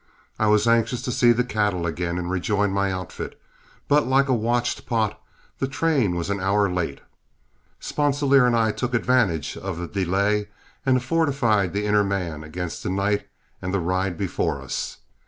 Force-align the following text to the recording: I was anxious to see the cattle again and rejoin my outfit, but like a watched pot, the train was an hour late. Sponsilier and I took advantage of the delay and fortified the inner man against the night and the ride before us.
I 0.39 0.47
was 0.47 0.67
anxious 0.67 1.03
to 1.03 1.11
see 1.11 1.31
the 1.31 1.43
cattle 1.43 1.85
again 1.85 2.17
and 2.17 2.27
rejoin 2.31 2.71
my 2.71 2.91
outfit, 2.91 3.39
but 3.87 4.07
like 4.07 4.27
a 4.29 4.33
watched 4.33 4.87
pot, 4.87 5.21
the 5.59 5.67
train 5.67 6.15
was 6.15 6.31
an 6.31 6.39
hour 6.39 6.67
late. 6.71 7.01
Sponsilier 7.79 8.47
and 8.47 8.55
I 8.55 8.71
took 8.71 8.95
advantage 8.95 9.55
of 9.57 9.77
the 9.77 9.85
delay 9.87 10.47
and 10.87 11.03
fortified 11.03 11.71
the 11.73 11.85
inner 11.85 12.03
man 12.03 12.43
against 12.43 12.81
the 12.81 12.89
night 12.89 13.27
and 13.61 13.71
the 13.71 13.79
ride 13.79 14.17
before 14.17 14.59
us. 14.63 14.97